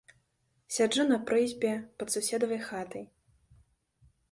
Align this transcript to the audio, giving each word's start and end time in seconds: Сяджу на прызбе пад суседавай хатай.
Сяджу 0.77 1.03
на 1.11 1.19
прызбе 1.31 1.73
пад 2.01 2.07
суседавай 2.15 2.61
хатай. 2.71 3.07